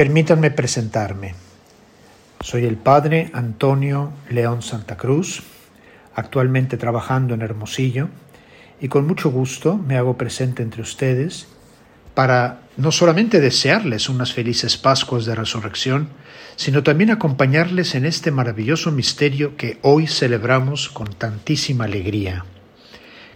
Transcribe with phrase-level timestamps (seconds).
[0.00, 1.34] Permítanme presentarme.
[2.40, 5.42] Soy el Padre Antonio León Santa Cruz,
[6.14, 8.08] actualmente trabajando en Hermosillo,
[8.80, 11.48] y con mucho gusto me hago presente entre ustedes
[12.14, 16.08] para no solamente desearles unas felices Pascuas de Resurrección,
[16.56, 22.46] sino también acompañarles en este maravilloso misterio que hoy celebramos con tantísima alegría.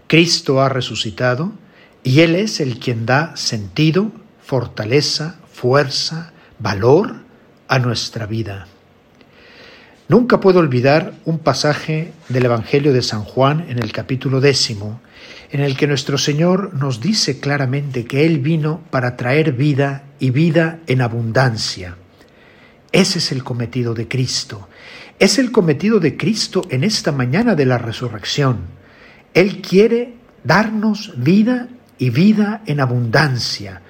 [0.06, 1.52] Cristo ha resucitado
[2.02, 7.16] y Él es el quien da sentido, fortaleza, fuerza, valor
[7.68, 8.66] a nuestra vida.
[10.08, 15.00] Nunca puedo olvidar un pasaje del Evangelio de San Juan en el capítulo décimo,
[15.50, 20.30] en el que nuestro Señor nos dice claramente que Él vino para traer vida y
[20.30, 21.96] vida en abundancia.
[22.92, 24.68] Ese es el cometido de Cristo.
[25.18, 28.58] Es el cometido de Cristo en esta mañana de la resurrección.
[29.32, 33.80] Él quiere darnos vida y vida en abundancia.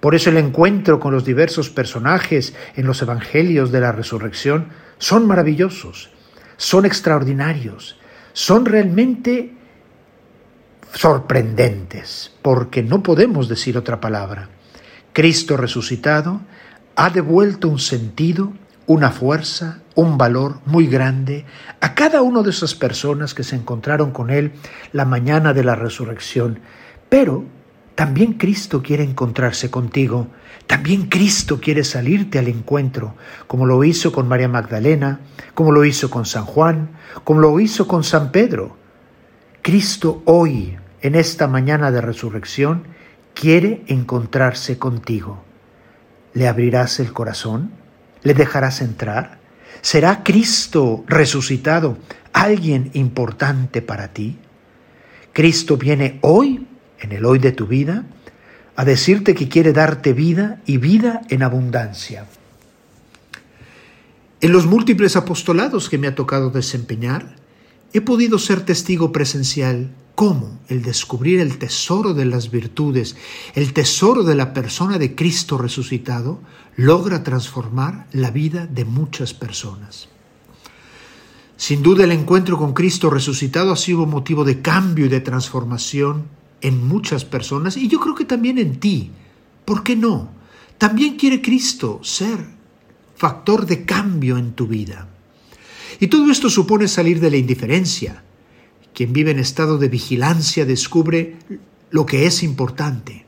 [0.00, 5.26] Por eso el encuentro con los diversos personajes en los evangelios de la resurrección son
[5.26, 6.10] maravillosos,
[6.56, 7.98] son extraordinarios,
[8.32, 9.52] son realmente
[10.94, 14.48] sorprendentes, porque no podemos decir otra palabra.
[15.12, 16.40] Cristo resucitado
[16.96, 18.52] ha devuelto un sentido,
[18.86, 21.44] una fuerza, un valor muy grande
[21.80, 24.52] a cada una de esas personas que se encontraron con Él
[24.92, 26.60] la mañana de la resurrección.
[27.08, 27.44] Pero
[27.94, 30.28] también Cristo quiere encontrarse contigo,
[30.66, 33.14] también Cristo quiere salirte al encuentro,
[33.46, 35.20] como lo hizo con María Magdalena,
[35.54, 36.90] como lo hizo con San Juan,
[37.24, 38.76] como lo hizo con San Pedro.
[39.62, 42.84] Cristo hoy, en esta mañana de resurrección,
[43.34, 45.42] quiere encontrarse contigo.
[46.32, 47.72] ¿Le abrirás el corazón?
[48.22, 49.40] ¿Le dejarás entrar?
[49.82, 51.98] ¿Será Cristo resucitado
[52.32, 54.38] alguien importante para ti?
[55.32, 56.66] Cristo viene hoy,
[57.00, 58.04] en el hoy de tu vida,
[58.76, 62.26] a decirte que quiere darte vida y vida en abundancia.
[64.40, 67.36] En los múltiples apostolados que me ha tocado desempeñar,
[67.92, 73.16] he podido ser testigo presencial cómo el descubrir el tesoro de las virtudes,
[73.54, 76.40] el tesoro de la persona de Cristo resucitado,
[76.76, 80.08] logra transformar la vida de muchas personas.
[81.56, 86.24] Sin duda el encuentro con Cristo resucitado ha sido motivo de cambio y de transformación
[86.60, 89.10] en muchas personas y yo creo que también en ti.
[89.64, 90.30] ¿Por qué no?
[90.78, 92.38] También quiere Cristo ser
[93.16, 95.08] factor de cambio en tu vida.
[96.00, 98.22] Y todo esto supone salir de la indiferencia.
[98.94, 101.36] Quien vive en estado de vigilancia descubre
[101.90, 103.26] lo que es importante.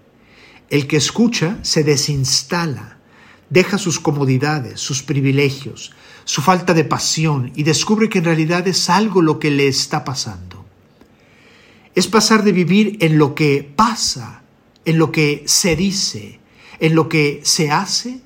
[0.71, 2.97] El que escucha se desinstala,
[3.50, 5.92] deja sus comodidades, sus privilegios,
[6.25, 10.04] su falta de pasión y descubre que en realidad es algo lo que le está
[10.04, 10.61] pasando.
[11.94, 14.42] Es pasar de vivir en lo que pasa,
[14.84, 16.41] en lo que se dice,
[16.80, 18.20] en lo que se hace,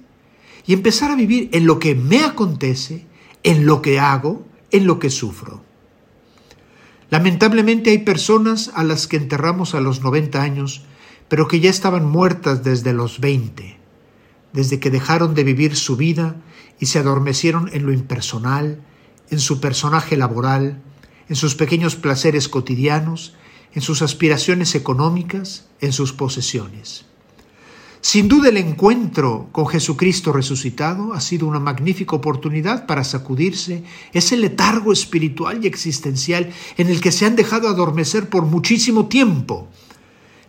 [0.67, 3.07] y empezar a vivir en lo que me acontece
[3.47, 5.63] en lo que hago, en lo que sufro.
[7.11, 10.85] Lamentablemente hay personas a las que enterramos a los 90 años,
[11.29, 13.77] pero que ya estaban muertas desde los 20,
[14.53, 16.43] desde que dejaron de vivir su vida
[16.81, 18.81] y se adormecieron en lo impersonal,
[19.31, 20.83] en su personaje laboral,
[21.29, 23.35] en sus pequeños placeres cotidianos,
[23.77, 27.05] en sus aspiraciones económicas, en sus posesiones.
[28.01, 33.85] Sin duda el encuentro con Jesucristo resucitado ha sido una magnífica oportunidad para sacudirse
[34.15, 39.69] ese letargo espiritual y existencial en el que se han dejado adormecer por muchísimo tiempo.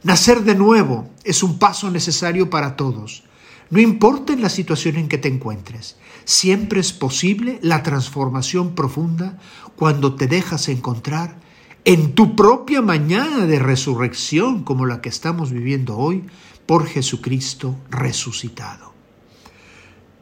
[0.03, 3.25] Nacer de nuevo es un paso necesario para todos.
[3.69, 9.37] No importa en la situación en que te encuentres, siempre es posible la transformación profunda
[9.75, 11.45] cuando te dejas encontrar
[11.87, 16.25] en tu propia mañana de resurrección como la que estamos viviendo hoy
[16.65, 18.91] por Jesucristo resucitado.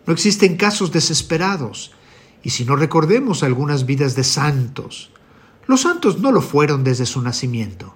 [0.06, 1.92] No existen casos desesperados,
[2.44, 5.10] y si no recordemos algunas vidas de santos,
[5.66, 7.96] los santos no lo fueron desde su nacimiento.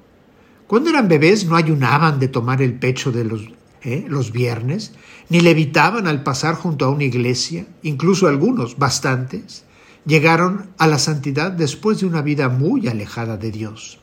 [0.65, 3.49] Cuando eran bebés no ayunaban de tomar el pecho de los,
[3.83, 4.03] ¿eh?
[4.07, 4.93] los viernes,
[5.29, 9.63] ni levitaban al pasar junto a una iglesia, incluso algunos, bastantes,
[10.05, 13.99] llegaron a la santidad después de una vida muy alejada de Dios.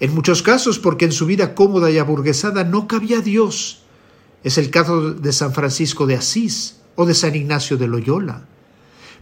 [0.00, 3.82] En muchos casos porque en su vida cómoda y aburguesada no cabía Dios.
[4.44, 8.42] Es el caso de San Francisco de Asís, o de San Ignacio de Loyola,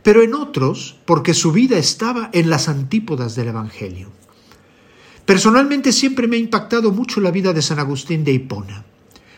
[0.02, 4.10] pero en otros porque su vida estaba en las antípodas del Evangelio.
[5.26, 8.86] Personalmente siempre me ha impactado mucho la vida de San Agustín de Hipona.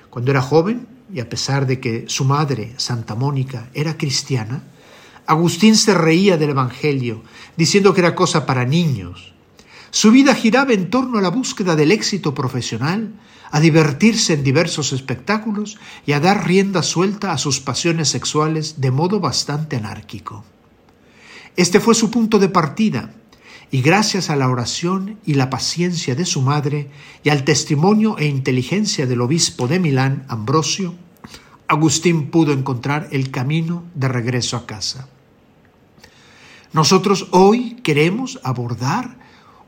[0.08, 4.62] Cuando era joven, y a pesar de que su madre, Santa Mónica, era cristiana,
[5.28, 7.22] Agustín se reía del Evangelio,
[7.54, 9.34] diciendo que era cosa para niños.
[9.90, 13.12] Su vida giraba en torno a la búsqueda del éxito profesional,
[13.50, 15.76] a divertirse en diversos espectáculos
[16.06, 20.46] y a dar rienda suelta a sus pasiones sexuales de modo bastante anárquico.
[21.56, 23.12] Este fue su punto de partida,
[23.70, 26.88] y gracias a la oración y la paciencia de su madre
[27.22, 30.94] y al testimonio e inteligencia del obispo de Milán, Ambrosio,
[31.66, 35.10] Agustín pudo encontrar el camino de regreso a casa.
[36.72, 39.16] Nosotros hoy queremos abordar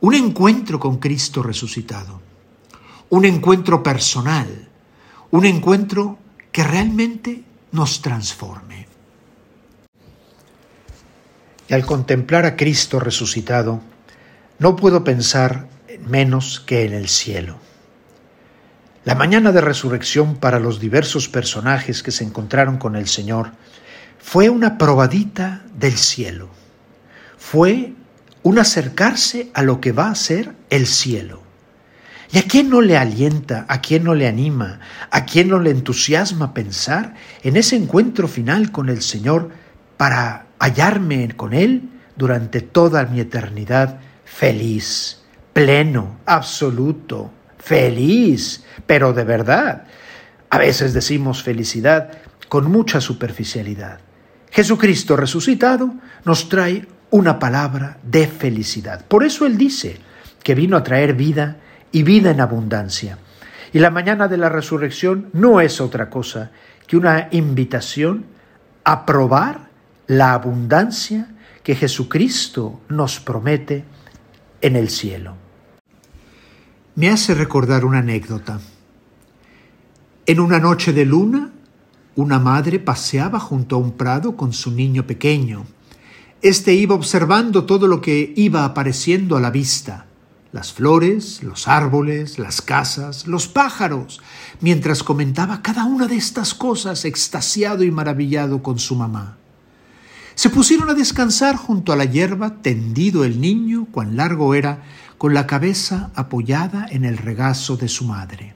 [0.00, 2.20] un encuentro con Cristo resucitado,
[3.08, 4.68] un encuentro personal,
[5.30, 6.18] un encuentro
[6.52, 7.42] que realmente
[7.72, 8.86] nos transforme.
[11.68, 13.80] Y al contemplar a Cristo resucitado,
[14.58, 15.68] no puedo pensar
[16.06, 17.58] menos que en el cielo.
[19.04, 23.52] La mañana de resurrección para los diversos personajes que se encontraron con el Señor
[24.18, 26.59] fue una probadita del cielo.
[27.40, 27.94] Fue
[28.44, 31.42] un acercarse a lo que va a ser el cielo.
[32.30, 34.78] ¿Y a quién no le alienta, a quién no le anima,
[35.10, 39.50] a quién no le entusiasma pensar en ese encuentro final con el Señor
[39.96, 45.22] para hallarme con Él durante toda mi eternidad feliz,
[45.52, 49.86] pleno, absoluto, feliz, pero de verdad?
[50.50, 53.98] A veces decimos felicidad con mucha superficialidad.
[54.50, 55.94] Jesucristo resucitado
[56.24, 59.04] nos trae una palabra de felicidad.
[59.06, 59.98] Por eso Él dice
[60.42, 61.56] que vino a traer vida
[61.92, 63.18] y vida en abundancia.
[63.72, 66.50] Y la mañana de la resurrección no es otra cosa
[66.86, 68.24] que una invitación
[68.84, 69.70] a probar
[70.06, 71.28] la abundancia
[71.62, 73.84] que Jesucristo nos promete
[74.60, 75.36] en el cielo.
[76.96, 78.58] Me hace recordar una anécdota.
[80.26, 81.50] En una noche de luna,
[82.16, 85.66] una madre paseaba junto a un prado con su niño pequeño.
[86.42, 90.06] Este iba observando todo lo que iba apareciendo a la vista,
[90.52, 94.22] las flores, los árboles, las casas, los pájaros,
[94.62, 99.36] mientras comentaba cada una de estas cosas extasiado y maravillado con su mamá.
[100.34, 104.82] Se pusieron a descansar junto a la hierba, tendido el niño, cuán largo era,
[105.18, 108.54] con la cabeza apoyada en el regazo de su madre.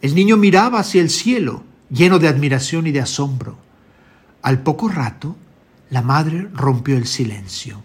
[0.00, 3.58] El niño miraba hacia el cielo, lleno de admiración y de asombro.
[4.40, 5.36] Al poco rato,
[5.90, 7.82] la madre rompió el silencio.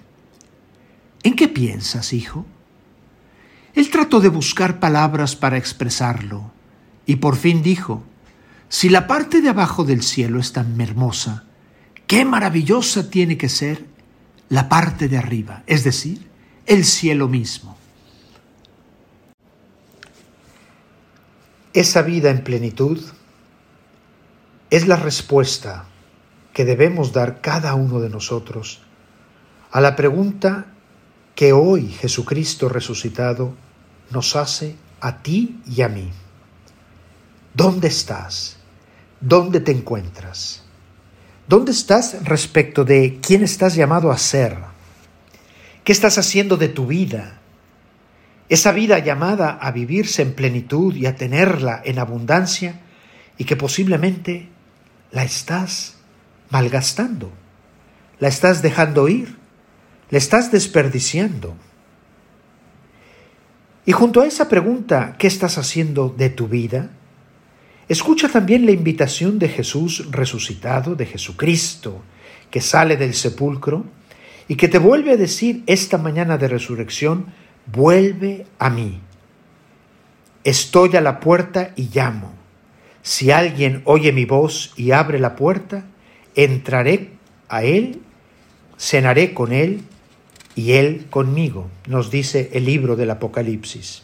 [1.23, 2.45] ¿En qué piensas, hijo?
[3.73, 6.51] Él trató de buscar palabras para expresarlo
[7.05, 8.03] y por fin dijo,
[8.69, 11.43] si la parte de abajo del cielo es tan hermosa,
[12.07, 13.85] qué maravillosa tiene que ser
[14.49, 16.27] la parte de arriba, es decir,
[16.65, 17.77] el cielo mismo.
[21.73, 22.99] Esa vida en plenitud
[24.69, 25.85] es la respuesta
[26.53, 28.81] que debemos dar cada uno de nosotros
[29.71, 30.65] a la pregunta
[31.35, 33.53] que hoy Jesucristo resucitado
[34.09, 36.11] nos hace a ti y a mí.
[37.53, 38.57] ¿Dónde estás?
[39.21, 40.63] ¿Dónde te encuentras?
[41.47, 44.57] ¿Dónde estás respecto de quién estás llamado a ser?
[45.83, 47.39] ¿Qué estás haciendo de tu vida?
[48.49, 52.81] Esa vida llamada a vivirse en plenitud y a tenerla en abundancia
[53.37, 54.49] y que posiblemente
[55.11, 56.00] la estás
[56.51, 57.31] malgastando,
[58.19, 59.35] la estás dejando ir,
[60.09, 61.55] la estás desperdiciando.
[63.85, 66.91] Y junto a esa pregunta, ¿qué estás haciendo de tu vida?
[67.89, 72.03] Escucha también la invitación de Jesús resucitado, de Jesucristo,
[72.51, 73.85] que sale del sepulcro
[74.47, 77.33] y que te vuelve a decir esta mañana de resurrección,
[77.65, 78.99] vuelve a mí.
[80.43, 82.33] Estoy a la puerta y llamo.
[83.01, 85.85] Si alguien oye mi voz y abre la puerta,
[86.35, 87.11] entraré
[87.49, 88.01] a Él,
[88.77, 89.81] cenaré con Él
[90.55, 94.03] y Él conmigo, nos dice el libro del Apocalipsis.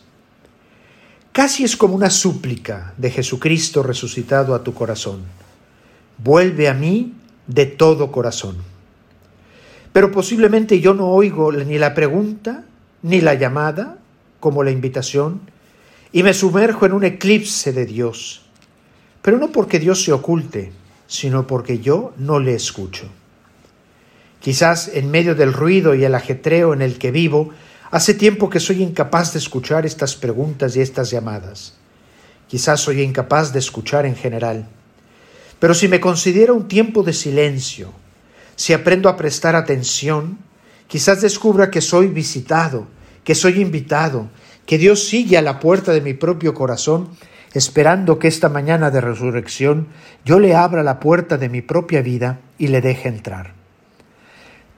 [1.31, 5.21] Casi es como una súplica de Jesucristo resucitado a tu corazón.
[6.17, 7.13] Vuelve a mí
[7.45, 8.57] de todo corazón.
[9.93, 12.65] Pero posiblemente yo no oigo ni la pregunta,
[13.03, 13.99] ni la llamada,
[14.39, 15.41] como la invitación,
[16.11, 18.45] y me sumerjo en un eclipse de Dios.
[19.21, 20.71] Pero no porque Dios se oculte,
[21.07, 23.07] sino porque yo no le escucho.
[24.39, 27.49] Quizás en medio del ruido y el ajetreo en el que vivo,
[27.89, 31.73] hace tiempo que soy incapaz de escuchar estas preguntas y estas llamadas.
[32.47, 34.67] Quizás soy incapaz de escuchar en general.
[35.59, 37.91] Pero si me considero un tiempo de silencio,
[38.55, 40.37] si aprendo a prestar atención,
[40.87, 42.87] quizás descubra que soy visitado,
[43.23, 44.29] que soy invitado,
[44.65, 47.09] que Dios sigue a la puerta de mi propio corazón,
[47.53, 49.87] esperando que esta mañana de resurrección
[50.25, 53.53] yo le abra la puerta de mi propia vida y le deje entrar.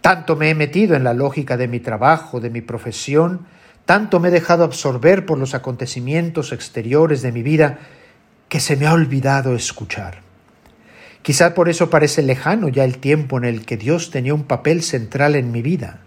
[0.02, 3.46] Tanto me he metido en la lógica de mi trabajo, de mi profesión,
[3.86, 7.80] tanto me he dejado absorber por los acontecimientos exteriores de mi vida,
[8.48, 10.22] que se me ha olvidado escuchar.
[11.22, 14.84] Quizá por eso parece lejano ya el tiempo en el que Dios tenía un papel
[14.84, 16.02] central en mi vida.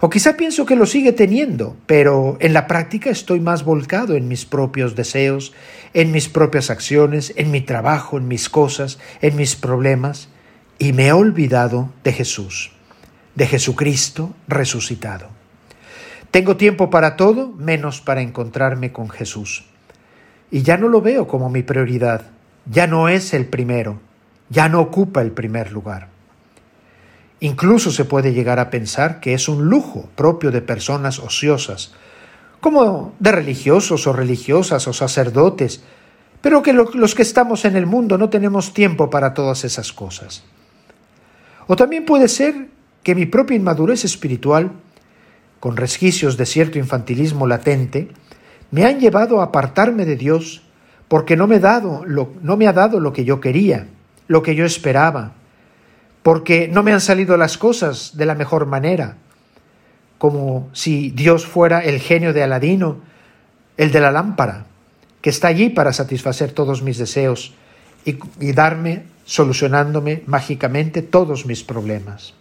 [0.00, 4.28] O quizá pienso que lo sigue teniendo, pero en la práctica estoy más volcado en
[4.28, 5.52] mis propios deseos,
[5.94, 10.28] en mis propias acciones, en mi trabajo, en mis cosas, en mis problemas,
[10.78, 12.72] y me he olvidado de Jesús,
[13.34, 15.28] de Jesucristo resucitado.
[16.30, 19.66] Tengo tiempo para todo menos para encontrarme con Jesús.
[20.50, 22.22] Y ya no lo veo como mi prioridad,
[22.66, 24.00] ya no es el primero,
[24.48, 26.13] ya no ocupa el primer lugar.
[27.44, 31.92] Incluso se puede llegar a pensar que es un lujo propio de personas ociosas,
[32.62, 35.82] como de religiosos o religiosas o sacerdotes,
[36.40, 40.42] pero que los que estamos en el mundo no tenemos tiempo para todas esas cosas.
[41.66, 42.68] O también puede ser
[43.02, 44.72] que mi propia inmadurez espiritual
[45.60, 48.08] con resquicios de cierto infantilismo latente,
[48.70, 50.62] me han llevado a apartarme de Dios
[51.08, 53.86] porque no me, no me ha dado lo que yo quería,
[54.28, 55.32] lo que yo esperaba,
[56.24, 59.18] porque no me han salido las cosas de la mejor manera,
[60.16, 62.96] como si Dios fuera el genio de Aladino,
[63.76, 64.64] el de la lámpara,
[65.20, 67.52] que está allí para satisfacer todos mis deseos
[68.06, 72.32] y, y darme, solucionándome mágicamente todos mis problemas.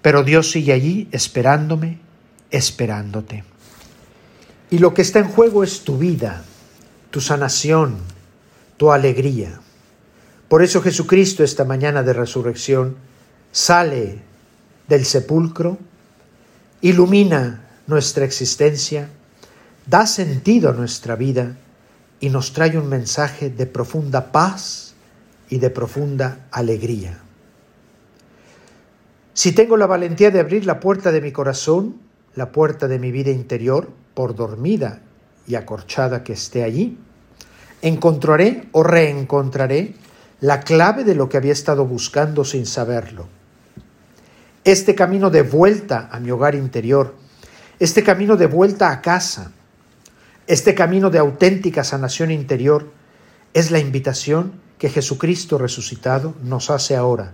[0.00, 1.98] Pero Dios sigue allí esperándome,
[2.50, 3.44] esperándote.
[4.70, 6.42] Y lo que está en juego es tu vida,
[7.10, 7.98] tu sanación,
[8.78, 9.60] tu alegría.
[10.54, 12.94] Por eso Jesucristo esta mañana de resurrección
[13.50, 14.20] sale
[14.86, 15.78] del sepulcro,
[16.80, 19.08] ilumina nuestra existencia,
[19.84, 21.56] da sentido a nuestra vida
[22.20, 24.94] y nos trae un mensaje de profunda paz
[25.50, 27.18] y de profunda alegría.
[29.32, 31.96] Si tengo la valentía de abrir la puerta de mi corazón,
[32.36, 35.00] la puerta de mi vida interior, por dormida
[35.48, 36.96] y acorchada que esté allí,
[37.82, 39.94] encontraré o reencontraré
[40.40, 43.28] la clave de lo que había estado buscando sin saberlo.
[44.64, 47.14] Este camino de vuelta a mi hogar interior,
[47.78, 49.52] este camino de vuelta a casa,
[50.46, 52.90] este camino de auténtica sanación interior,
[53.52, 57.32] es la invitación que Jesucristo resucitado nos hace ahora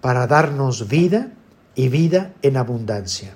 [0.00, 1.30] para darnos vida
[1.74, 3.34] y vida en abundancia.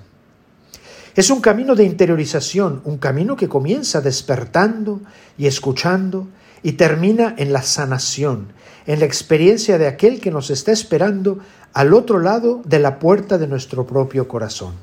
[1.15, 5.01] Es un camino de interiorización, un camino que comienza despertando
[5.37, 6.29] y escuchando
[6.63, 8.53] y termina en la sanación,
[8.85, 11.39] en la experiencia de aquel que nos está esperando
[11.73, 14.73] al otro lado de la puerta de nuestro propio corazón.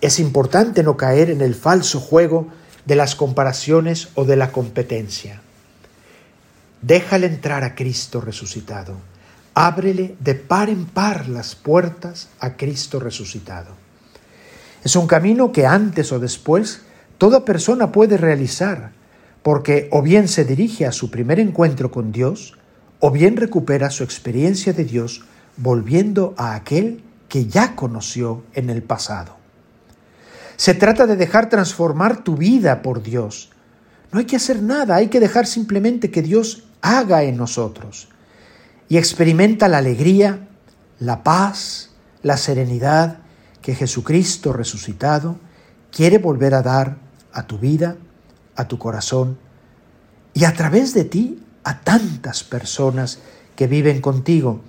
[0.00, 2.48] Es importante no caer en el falso juego
[2.84, 5.40] de las comparaciones o de la competencia.
[6.82, 8.94] Déjale entrar a Cristo resucitado
[9.58, 13.74] ábrele de par en par las puertas a Cristo resucitado.
[14.84, 16.82] Es un camino que antes o después
[17.18, 18.92] toda persona puede realizar,
[19.42, 22.54] porque o bien se dirige a su primer encuentro con Dios,
[23.00, 25.22] o bien recupera su experiencia de Dios
[25.56, 29.36] volviendo a aquel que ya conoció en el pasado.
[30.56, 33.50] Se trata de dejar transformar tu vida por Dios.
[34.10, 38.08] No hay que hacer nada, hay que dejar simplemente que Dios haga en nosotros
[38.88, 40.48] y experimenta la alegría,
[40.98, 41.90] la paz,
[42.22, 43.18] la serenidad
[43.62, 45.36] que Jesucristo resucitado
[45.92, 46.96] quiere volver a dar
[47.32, 47.96] a tu vida,
[48.58, 49.38] a tu corazón
[50.34, 53.20] y a través de ti a tantas personas
[53.56, 54.60] que viven contigo,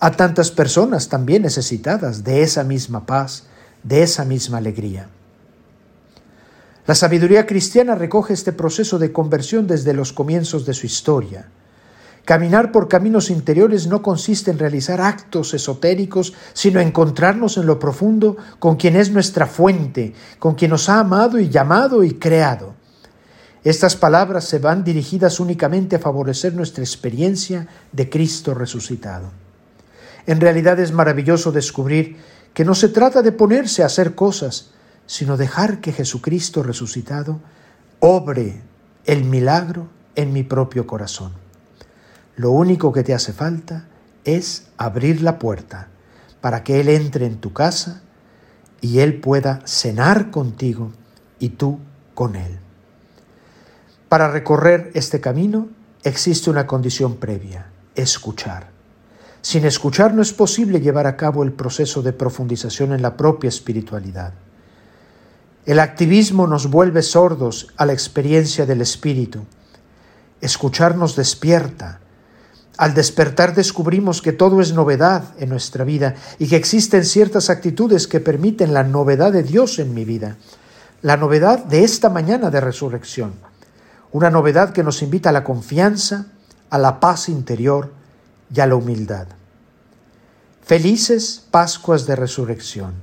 [0.00, 3.44] a tantas personas también necesitadas de esa misma paz,
[3.82, 5.08] de esa misma alegría.
[6.86, 11.48] La sabiduría cristiana recoge este proceso de conversión desde los comienzos de su historia
[12.24, 18.36] Caminar por caminos interiores no consiste en realizar actos esotéricos, sino encontrarnos en lo profundo
[18.60, 22.74] con quien es nuestra fuente, con quien nos ha amado y llamado y creado.
[23.64, 29.30] Estas palabras se van dirigidas únicamente a favorecer nuestra experiencia de Cristo resucitado.
[30.26, 32.16] En realidad es maravilloso descubrir
[32.54, 34.70] que no se trata de ponerse a hacer cosas,
[35.06, 37.40] sino dejar que Jesucristo resucitado
[38.00, 38.62] obre
[39.04, 41.32] el milagro en mi propio corazón.
[42.36, 43.86] Lo único que te hace falta
[44.24, 45.88] es abrir la puerta
[46.40, 48.02] para que Él entre en tu casa
[48.80, 50.92] y Él pueda cenar contigo
[51.38, 51.78] y tú
[52.14, 52.61] con Él.
[54.12, 55.68] Para recorrer este camino,
[56.02, 58.68] existe una condición previa, escuchar.
[59.40, 63.48] Sin escuchar no es posible llevar a cabo el proceso de profundización en la propia
[63.48, 64.34] espiritualidad.
[65.64, 69.46] El activismo nos vuelve sordos a la experiencia del espíritu.
[70.42, 72.00] Escuchar nos despierta.
[72.76, 78.06] Al despertar descubrimos que todo es novedad en nuestra vida y que existen ciertas actitudes
[78.06, 80.36] que permiten la novedad de Dios en mi vida,
[81.00, 83.51] la novedad de esta mañana de resurrección,
[84.12, 86.26] una novedad que nos invita a la confianza,
[86.70, 87.92] a la paz interior
[88.54, 89.26] y a la humildad.
[90.62, 92.94] Felices Pascuas de Resurrección,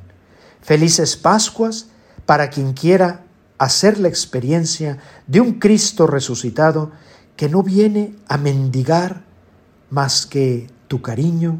[0.61, 1.87] felices Pascuas
[2.25, 3.23] para quien quiera
[3.57, 6.91] hacer la experiencia de un Cristo resucitado
[7.35, 9.23] que no viene a mendigar
[9.89, 11.59] más que tu cariño,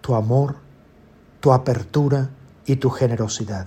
[0.00, 0.56] tu amor,
[1.40, 2.30] tu apertura
[2.66, 3.66] y tu generosidad.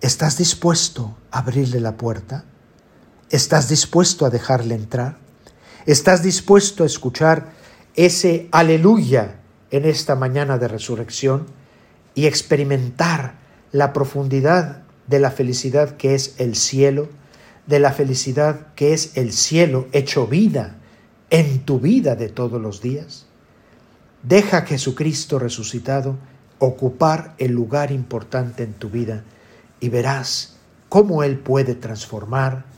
[0.00, 2.44] ¿Estás dispuesto a abrirle la puerta?
[3.30, 5.16] ¿Estás dispuesto a dejarle entrar?
[5.84, 7.52] ¿Estás dispuesto a escuchar
[7.96, 9.40] ese aleluya
[9.72, 11.46] en esta mañana de resurrección
[12.14, 13.34] y experimentar
[13.72, 17.08] la profundidad de la felicidad que es el cielo,
[17.66, 20.76] de la felicidad que es el cielo hecho vida
[21.30, 23.26] en tu vida de todos los días?
[24.22, 26.16] Deja a Jesucristo resucitado
[26.60, 29.24] ocupar el lugar importante en tu vida
[29.80, 32.75] y verás cómo Él puede transformar,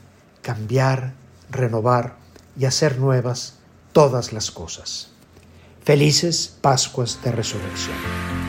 [0.49, 1.13] cambiar,
[1.51, 2.15] renovar
[2.57, 3.59] y hacer nuevas
[3.93, 5.11] todas las cosas.
[5.83, 8.48] Felices Pascuas de Resurrección.